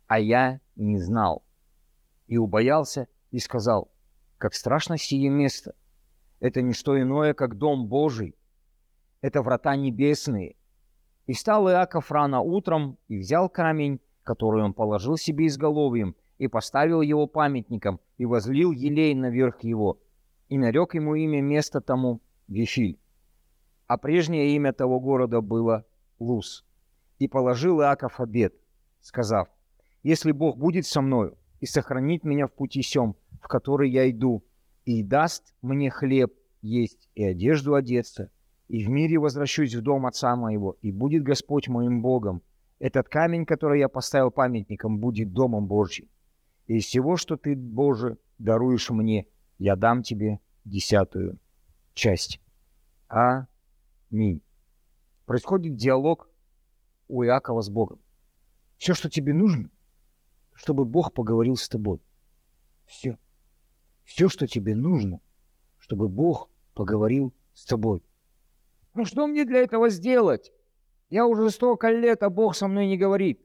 [0.07, 1.43] а я не знал».
[2.31, 3.91] И убоялся и сказал,
[4.37, 5.75] «Как страшно сие место!
[6.39, 8.37] Это не что иное, как дом Божий.
[9.19, 10.55] Это врата небесные».
[11.27, 17.01] И встал Иаков рано утром и взял камень, который он положил себе изголовьем, и поставил
[17.01, 19.99] его памятником, и возлил елей наверх его,
[20.47, 22.97] и нарек ему имя место тому Вифиль
[23.87, 25.85] а прежнее имя того города было
[26.17, 26.63] Луз.
[27.19, 28.55] И положил Иаков обед,
[29.01, 29.49] сказав,
[30.01, 34.43] «Если Бог будет со мною и сохранит меня в пути сем, в который я иду,
[34.83, 38.29] и даст мне хлеб есть и одежду одеться,
[38.67, 42.41] и в мире возвращусь в дом отца моего, и будет Господь моим Богом.
[42.79, 46.07] Этот камень, который я поставил памятником, будет домом Божьим.
[46.65, 49.27] И из всего, что ты, Боже, даруешь мне,
[49.59, 51.37] я дам тебе десятую
[51.93, 52.41] часть.
[53.07, 54.41] Аминь.
[55.25, 56.27] Происходит диалог
[57.07, 57.99] у Иакова с Богом.
[58.77, 59.69] Все, что тебе нужно,
[60.53, 62.01] чтобы Бог поговорил с тобой.
[62.85, 63.17] Все.
[64.03, 65.21] Все, что тебе нужно,
[65.77, 68.03] чтобы Бог поговорил с тобой.
[68.93, 70.51] Ну что мне для этого сделать?
[71.09, 73.41] Я уже столько лет, а Бог со мной не говорит.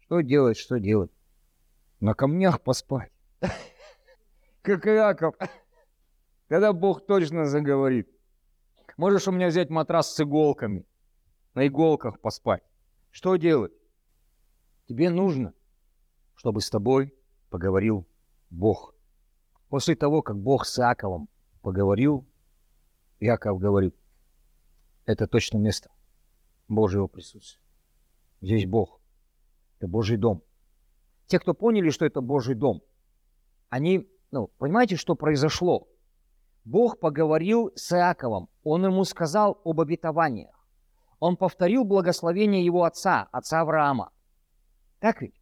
[0.00, 1.10] Что делать, что делать?
[2.00, 3.12] На камнях поспать.
[4.62, 5.34] Как Иаков.
[6.48, 8.08] Когда Бог точно заговорит.
[8.96, 10.84] Можешь у меня взять матрас с иголками,
[11.54, 12.62] на иголках поспать.
[13.10, 13.72] Что делать?
[14.86, 15.54] Тебе нужно,
[16.40, 17.14] чтобы с тобой
[17.50, 18.06] поговорил
[18.48, 18.94] Бог.
[19.68, 21.28] После того, как Бог с Иаковом
[21.60, 22.26] поговорил,
[23.18, 23.94] Иаков говорит,
[25.04, 25.90] это точно место
[26.66, 27.62] Божьего присутствия.
[28.40, 29.02] Здесь Бог.
[29.76, 30.42] Это Божий дом.
[31.26, 32.80] Те, кто поняли, что это Божий дом,
[33.68, 35.88] они, ну, понимаете, что произошло?
[36.64, 40.66] Бог поговорил с Иаковом, он ему сказал об обетованиях.
[41.18, 44.10] Он повторил благословение его отца, отца Авраама.
[45.00, 45.39] Так ведь?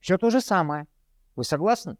[0.00, 0.86] Все то же самое.
[1.36, 1.96] Вы согласны?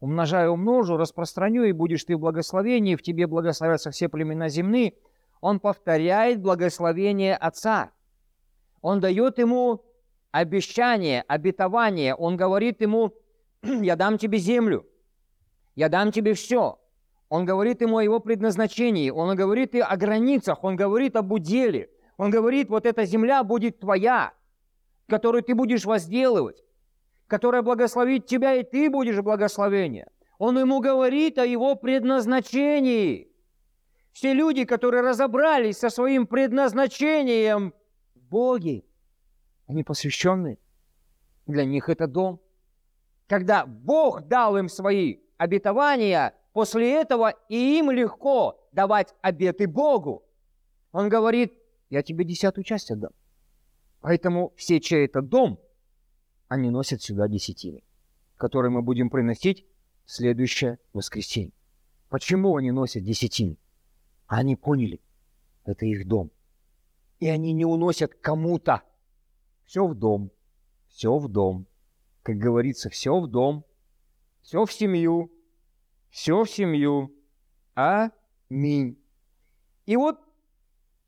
[0.00, 4.94] Умножаю, умножу, распространю, и будешь ты в благословении, в тебе благословятся все племена земные.
[5.40, 7.90] Он повторяет благословение отца.
[8.82, 9.84] Он дает ему
[10.30, 12.14] обещание, обетование.
[12.14, 13.14] Он говорит ему,
[13.62, 14.86] я дам тебе землю,
[15.74, 16.78] я дам тебе все.
[17.30, 21.88] Он говорит ему о его предназначении, он говорит и о границах, он говорит об уделе.
[22.16, 24.34] Он говорит, вот эта земля будет твоя,
[25.08, 26.62] которую ты будешь возделывать,
[27.26, 30.08] которая благословит тебя, и ты будешь благословение.
[30.38, 33.30] Он ему говорит о его предназначении.
[34.12, 37.74] Все люди, которые разобрались со своим предназначением
[38.14, 38.84] в Боге,
[39.66, 40.58] они посвященные.
[41.46, 42.40] Для них это дом.
[43.26, 50.24] Когда Бог дал им свои обетования– После этого и им легко давать обеты Богу.
[50.92, 51.52] Он говорит,
[51.90, 53.10] я тебе десятую часть отдам.
[54.00, 55.58] Поэтому все, чей это дом,
[56.54, 57.82] они носят сюда десятины,
[58.36, 59.66] которые мы будем приносить
[60.04, 61.52] в следующее воскресенье.
[62.08, 63.58] Почему они носят десятины?
[64.26, 65.00] Они поняли,
[65.64, 66.30] это их дом.
[67.18, 68.82] И они не уносят кому-то.
[69.64, 70.30] Все в дом,
[70.88, 71.66] все в дом.
[72.22, 73.64] Как говорится, все в дом,
[74.40, 75.32] все в семью,
[76.10, 77.12] все в семью.
[77.74, 78.98] Аминь.
[79.86, 80.20] И вот,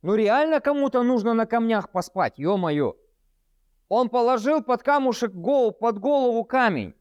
[0.03, 2.97] ну реально кому-то нужно на камнях поспать, ё-моё.
[3.89, 6.95] Он положил под камушек голову, под голову камень.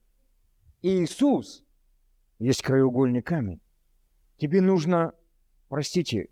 [0.82, 1.64] Иисус,
[2.38, 3.60] есть краеугольный камень.
[4.38, 5.14] Тебе нужно,
[5.68, 6.30] простите,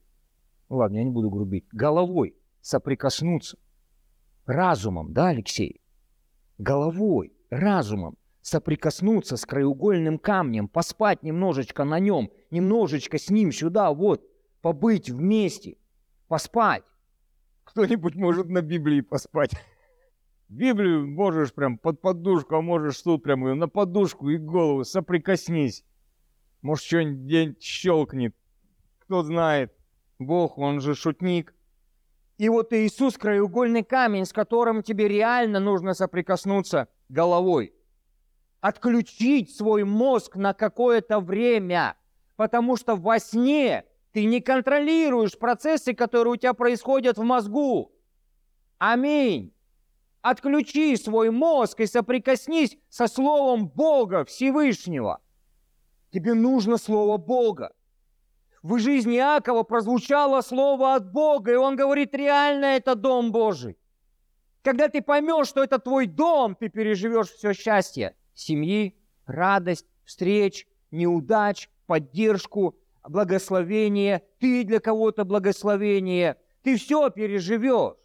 [0.70, 3.58] ладно, я не буду грубить, головой соприкоснуться
[4.46, 5.82] разумом, да, Алексей?
[6.58, 14.22] Головой, разумом соприкоснуться с краеугольным камнем, поспать немножечко на нем, немножечко с ним сюда, вот,
[14.62, 15.78] побыть вместе,
[16.28, 16.84] поспать.
[17.64, 19.52] Кто-нибудь может на Библии поспать.
[20.50, 25.84] Библию можешь прям под подушку, а можешь тут прям ее на подушку и голову соприкоснись.
[26.62, 28.36] Может, что-нибудь щелкнет.
[29.00, 29.74] Кто знает.
[30.20, 31.54] Бог, он же шутник.
[32.38, 37.74] И вот Иисус краеугольный камень, с которым тебе реально нужно соприкоснуться головой.
[38.62, 41.96] Отключить свой мозг на какое-то время.
[42.36, 47.92] Потому что во сне ты не контролируешь процессы, которые у тебя происходят в мозгу.
[48.78, 49.53] Аминь.
[50.24, 55.20] Отключи свой мозг и соприкоснись со Словом Бога Всевышнего.
[56.12, 57.74] Тебе нужно Слово Бога.
[58.62, 63.78] В жизни Иакова прозвучало Слово от Бога, и он говорит, реально это Дом Божий.
[64.62, 71.70] Когда ты поймешь, что это твой дом, ты переживешь все счастье семьи, радость, встреч, неудач,
[71.86, 74.24] поддержку, благословение.
[74.40, 76.38] Ты для кого-то благословение.
[76.62, 77.98] Ты все переживешь.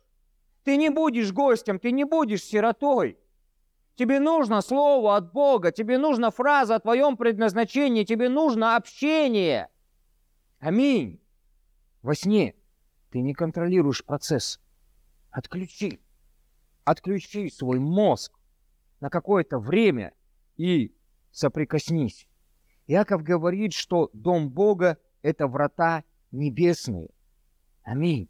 [0.68, 3.18] Ты не будешь гостем, ты не будешь сиротой.
[3.94, 9.70] Тебе нужно слово от Бога, тебе нужна фраза о твоем предназначении, тебе нужно общение.
[10.58, 11.22] Аминь.
[12.02, 12.54] Во сне
[13.08, 14.60] ты не контролируешь процесс.
[15.30, 16.02] Отключи.
[16.84, 18.38] Отключи свой мозг
[19.00, 20.12] на какое-то время
[20.58, 20.94] и
[21.30, 22.28] соприкоснись.
[22.86, 27.08] Иаков говорит, что дом Бога– это врата небесные.
[27.84, 28.28] Аминь.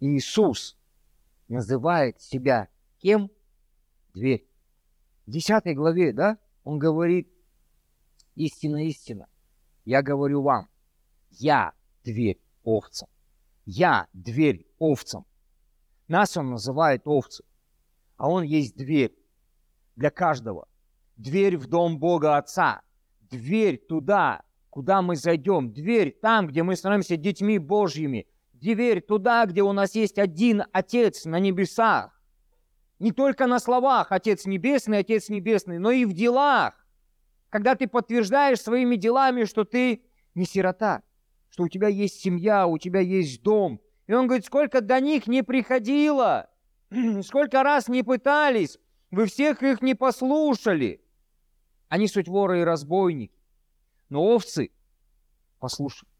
[0.00, 0.78] Иисус
[1.52, 3.30] называет себя кем?
[4.14, 4.46] Дверь.
[5.26, 7.30] В 10 главе, да, он говорит,
[8.34, 9.28] истина, истина.
[9.84, 10.68] Я говорю вам,
[11.30, 11.72] я
[12.04, 13.08] дверь овцам.
[13.64, 15.24] Я дверь овцам.
[16.08, 17.44] Нас он называет овцы,
[18.16, 19.14] а он есть дверь
[19.96, 20.68] для каждого.
[21.16, 22.82] Дверь в дом Бога Отца.
[23.20, 25.72] Дверь туда, куда мы зайдем.
[25.72, 28.26] Дверь там, где мы становимся детьми Божьими
[28.62, 32.18] дверь туда, где у нас есть один Отец на небесах.
[33.00, 36.74] Не только на словах Отец Небесный, Отец Небесный, но и в делах.
[37.50, 41.02] Когда ты подтверждаешь своими делами, что ты не сирота,
[41.50, 43.80] что у тебя есть семья, у тебя есть дом.
[44.06, 46.48] И он говорит, сколько до них не приходило,
[47.22, 48.78] сколько раз не пытались,
[49.10, 51.04] вы всех их не послушали.
[51.88, 53.36] Они суть воры и разбойники.
[54.08, 54.70] Но овцы
[55.58, 56.10] послушали.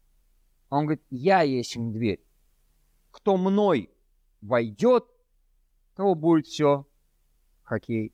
[0.69, 2.23] Он говорит, я есть им дверь
[3.13, 3.91] кто мной
[4.41, 5.05] войдет,
[5.95, 6.85] того будет все
[7.61, 8.11] хоккей.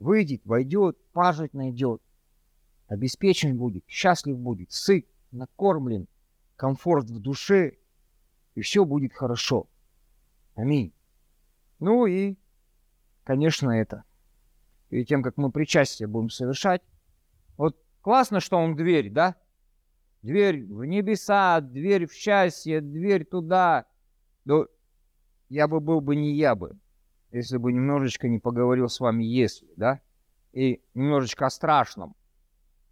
[0.00, 2.02] Выйдет, войдет, пажить найдет,
[2.88, 6.08] обеспечен будет, счастлив будет, сыт, накормлен,
[6.56, 7.78] комфорт в душе,
[8.54, 9.68] и все будет хорошо.
[10.56, 10.92] Аминь.
[11.78, 12.36] Ну и,
[13.22, 14.02] конечно, это.
[14.88, 16.82] Перед тем, как мы причастие будем совершать,
[17.56, 19.36] вот классно, что он дверь, да?
[20.22, 23.86] Дверь в небеса, дверь в счастье, дверь туда,
[24.48, 24.66] но
[25.50, 26.78] я бы был бы не я бы,
[27.30, 30.00] если бы немножечко не поговорил с вами «если», да?
[30.52, 32.16] И немножечко о страшном.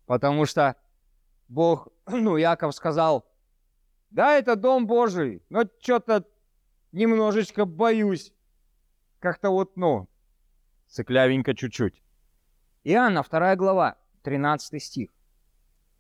[0.05, 0.77] Потому что
[1.49, 3.27] Бог, ну, Яков сказал,
[4.11, 6.27] да, это дом Божий, но что-то
[6.93, 8.35] немножечко боюсь.
[9.19, 10.11] Как-то вот, ну,
[10.89, 12.03] цыклявенько чуть-чуть.
[12.85, 15.11] Иоанна, 2 глава, 13 стих.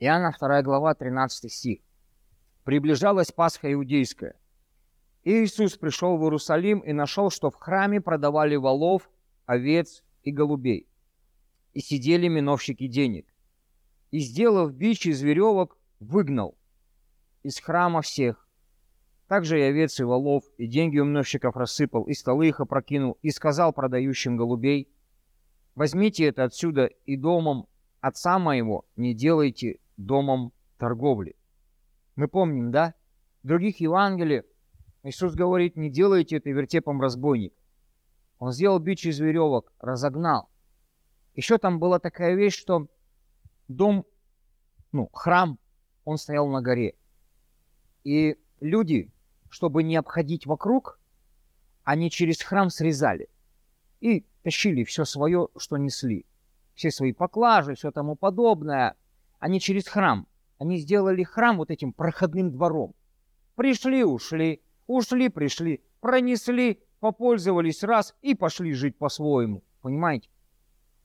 [0.01, 1.81] Иоанна, 2 глава, 13 стих.
[2.63, 4.37] Приближалась Пасха Иудейская.
[5.27, 9.11] Иисус пришел в Иерусалим и нашел, что в храме продавали волов,
[9.45, 10.87] овец и голубей.
[11.73, 13.27] И сидели миновщики денег.
[14.13, 16.57] И, сделав бич из веревок, выгнал
[17.43, 18.49] из храма всех.
[19.27, 23.31] Также и овец, и волов, и деньги у миновщиков рассыпал, и столы их опрокинул, и
[23.31, 24.89] сказал продающим голубей,
[25.75, 27.67] «Возьмите это отсюда, и домом
[28.01, 31.35] отца моего не делайте домом торговли».
[32.15, 32.95] Мы помним, да?
[33.43, 34.45] В других Евангелиях
[35.07, 37.55] Иисус говорит, не делайте это вертепом разбойник.
[38.39, 40.49] Он сделал бич из веревок, разогнал.
[41.35, 42.89] Еще там была такая вещь, что
[43.69, 44.05] дом,
[44.91, 45.61] ну, храм,
[46.05, 46.97] он стоял на горе.
[48.03, 49.13] И люди,
[49.49, 50.99] чтобы не обходить вокруг,
[51.85, 53.29] они через храм срезали
[54.01, 56.27] и тащили все свое, что несли.
[56.75, 58.97] Все свои поклажи, все тому подобное.
[59.39, 60.27] Они через храм.
[60.59, 62.95] Они сделали храм вот этим проходным двором.
[63.55, 69.63] Пришли, ушли, Ушли, пришли, пронесли, попользовались раз и пошли жить по-своему.
[69.83, 70.29] Понимаете?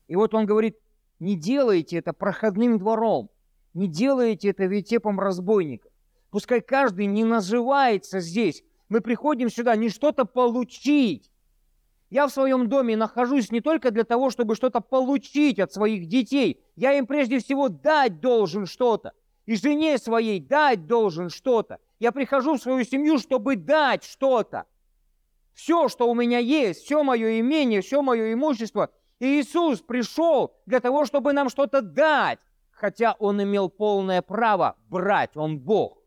[0.08, 0.78] И вот он говорит,
[1.20, 3.30] не делайте это проходным двором,
[3.74, 5.92] не делайте это вертепом разбойников.
[6.30, 8.64] Пускай каждый не наживается здесь.
[8.88, 11.30] Мы приходим сюда не что-то получить.
[12.10, 16.62] Я в своем доме нахожусь не только для того, чтобы что-то получить от своих детей.
[16.76, 19.12] Я им прежде всего дать должен что-то.
[19.46, 21.78] И жене своей дать должен что-то.
[22.02, 24.66] Я прихожу в свою семью, чтобы дать что-то.
[25.52, 28.90] Все, что у меня есть, все мое имение, все мое имущество.
[29.20, 32.40] И Иисус пришел для того, чтобы нам что-то дать.
[32.72, 36.02] Хотя Он имел полное право брать, Он Бог.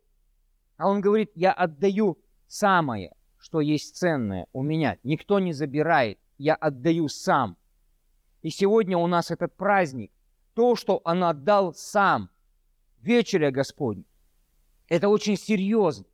[0.76, 4.98] А Он говорит, я отдаю самое, что есть ценное у меня.
[5.02, 7.56] Никто не забирает, я отдаю сам.
[8.42, 10.12] И сегодня у нас этот праздник,
[10.52, 12.28] то, что Он отдал сам,
[13.00, 14.04] вечеря Господня.
[14.88, 16.06] Это очень серьезно,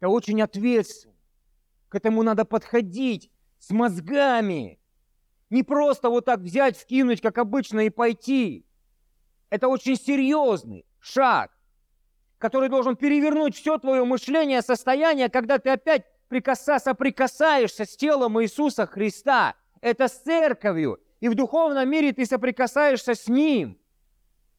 [0.00, 1.14] это очень ответственно.
[1.88, 4.78] К этому надо подходить с мозгами.
[5.50, 8.64] Не просто вот так взять, вкинуть, как обычно, и пойти.
[9.50, 11.50] Это очень серьезный шаг
[12.40, 18.86] который должен перевернуть все твое мышление, состояние, когда ты опять прикаса, соприкасаешься с телом Иисуса
[18.86, 19.54] Христа.
[19.82, 20.98] Это с церковью.
[21.20, 23.78] И в духовном мире ты соприкасаешься с Ним.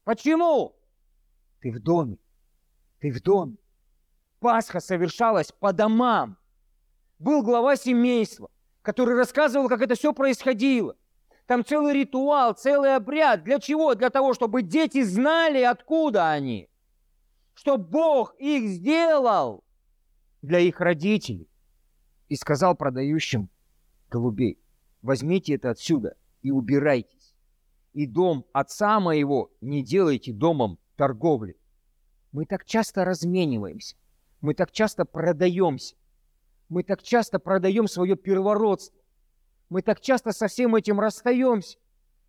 [0.03, 0.75] Почему?
[1.59, 2.17] Ты в доме.
[3.01, 3.57] Ты в доме.
[4.39, 6.37] Пасха совершалась по домам.
[7.19, 8.49] Был глава семейства,
[8.81, 10.95] который рассказывал, как это все происходило.
[11.45, 13.43] Там целый ритуал, целый обряд.
[13.43, 13.93] Для чего?
[13.95, 16.71] Для того, чтобы дети знали, откуда они
[17.53, 19.63] что Бог их сделал
[20.41, 21.47] для их родителей.
[22.27, 23.49] И сказал продающим
[24.09, 24.57] голубей,
[25.01, 27.35] возьмите это отсюда и убирайтесь.
[27.93, 31.55] И дом отца моего не делайте домом торговли.
[32.31, 33.95] Мы так часто размениваемся,
[34.39, 35.95] мы так часто продаемся,
[36.69, 38.99] мы так часто продаем свое первородство,
[39.69, 41.77] мы так часто со всем этим расстаемся.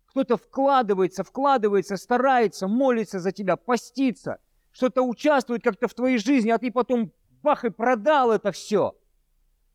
[0.07, 4.39] Кто-то вкладывается, вкладывается, старается, молится за тебя, постится–
[4.73, 8.97] что-то участвует как-то в твоей жизни, а ты потом бах и продал это все.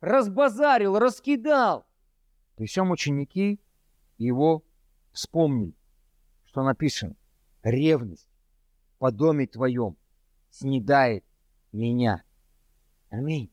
[0.01, 1.87] Разбазарил, раскидал.
[2.57, 3.61] При всем ученики
[4.19, 4.65] его
[5.13, 5.75] вспомнили,
[6.47, 7.15] что написано.
[7.63, 8.29] Ревность
[8.99, 9.97] по доме твоем
[10.51, 11.25] снедает
[11.73, 12.23] меня.
[13.11, 13.51] Аминь.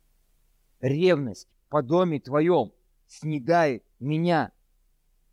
[0.80, 2.72] Ревность по доме твоем
[3.08, 4.52] снедает меня.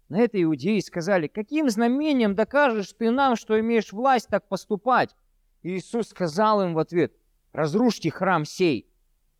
[0.08, 5.16] На это иудеи сказали, каким знамением докажешь ты нам, что имеешь власть так поступать?
[5.62, 7.14] Иисус сказал им в ответ,
[7.52, 8.90] разрушьте храм сей,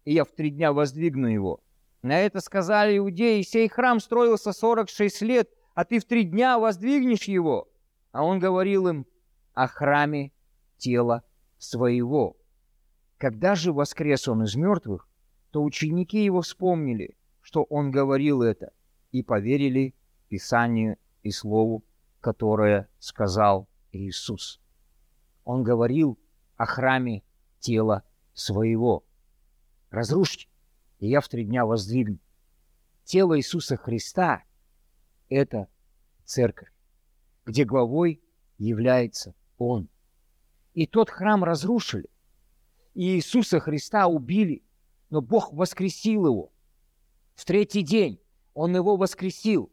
[0.05, 1.61] и я в три дня воздвигну его.
[2.03, 7.25] На это сказали иудеи, сей храм строился 46 лет, а ты в три дня воздвигнешь
[7.25, 7.68] его.
[8.11, 9.07] А он говорил им
[9.55, 10.33] о храме
[10.79, 11.23] тела
[11.62, 12.36] своего.
[13.18, 15.08] Когда же воскрес он из мертвых,
[15.52, 18.72] то ученики его вспомнили, что он говорил это,
[19.12, 19.94] и поверили
[20.28, 21.84] Писанию и Слову,
[22.20, 24.60] которое сказал Иисус.
[25.44, 26.18] Он говорил
[26.56, 27.22] о храме
[27.60, 28.02] тела
[28.32, 29.04] своего.
[29.90, 30.48] Разрушьте,
[30.98, 32.18] и я в три дня воздвигну.
[33.04, 34.42] Тело Иисуса Христа—
[35.28, 35.68] это
[36.24, 36.72] церковь,
[37.44, 38.22] где главой
[38.58, 39.88] является Он.
[40.75, 42.09] И тот храм разрушили,
[42.95, 44.62] и Иисуса Христа убили,
[45.11, 46.53] но Бог воскресил его.
[47.35, 48.20] В третий день
[48.55, 49.70] Он его воскресил.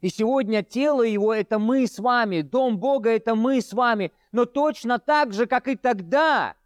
[0.00, 4.12] И сегодня тело его– это мы с вами, дом Бога– это мы с вами.
[4.32, 6.56] Но точно так же, как и тогда,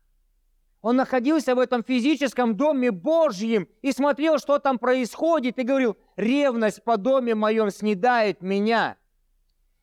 [0.80, 6.82] он находился в этом физическом доме Божьем и смотрел, что там происходит, и говорил, ревность
[6.82, 8.96] по доме моем снедает меня.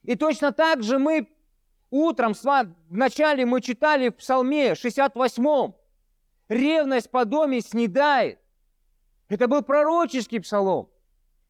[0.03, 1.27] И точно так же мы
[1.93, 2.33] утром,
[2.89, 5.75] вначале мы читали в Псалме 68-м,
[6.49, 8.39] ревность по доме снедает.
[9.29, 10.89] Это был пророческий псалом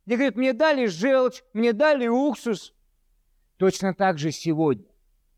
[0.06, 2.74] где говорит, мне дали желчь, мне дали уксус.
[3.58, 4.86] Точно так же сегодня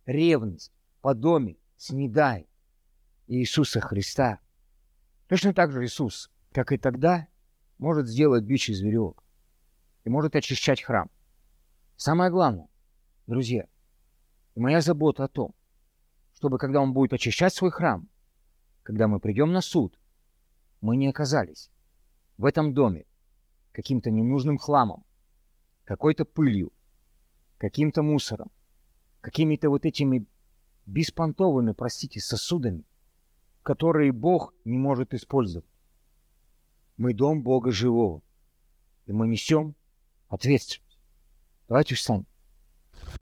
[0.05, 2.47] ревность по доме снедает
[3.27, 4.39] Иисуса Христа.
[5.27, 7.27] Точно так же Иисус, как и тогда,
[7.77, 9.23] может сделать бич из веревок
[10.03, 11.09] и может очищать храм.
[11.95, 12.67] Самое главное,
[13.27, 13.67] друзья,
[14.55, 15.53] моя забота о том,
[16.33, 18.07] чтобы когда Он будет очищать свой храм,
[18.83, 19.99] когда мы придем на суд,
[20.81, 21.71] мы не оказались
[22.37, 23.05] в этом доме
[23.71, 25.03] каким-то ненужным хламом,
[25.83, 26.71] какой-то пылью,
[27.57, 28.51] каким-то мусором,
[29.21, 30.25] какими-то вот этими
[30.85, 32.85] беспонтовыми, простите, сосудами,
[33.63, 35.67] которые Бог не может использовать.
[36.97, 38.21] Мы дом Бога живого,
[39.05, 39.75] и мы несем
[40.27, 40.99] ответственность.
[41.67, 42.27] Давайте встанем.